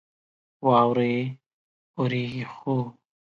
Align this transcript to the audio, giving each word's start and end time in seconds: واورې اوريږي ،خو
واورې 0.67 1.15
اوريږي 1.99 2.43
،خو 2.53 2.75